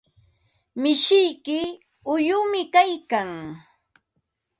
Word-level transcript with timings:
Mishiyki 0.81 1.59
uyumi 2.13 2.61
kaykan. 2.73 3.29